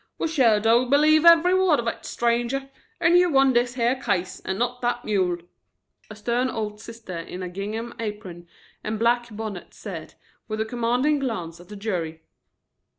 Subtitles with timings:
[0.17, 4.39] "We shore do believe every word of it, stranger, and you won this here case
[4.43, 5.37] and not that mule,"
[6.09, 8.47] a stern old sister in a gingham apron
[8.83, 10.15] and black bonnet said,
[10.47, 12.23] with a commanding glance at the jury.